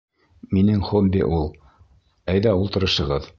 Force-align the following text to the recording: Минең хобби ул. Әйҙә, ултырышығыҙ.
Минең 0.57 0.79
хобби 0.87 1.21
ул. 1.27 1.45
Әйҙә, 2.35 2.57
ултырышығыҙ. 2.63 3.29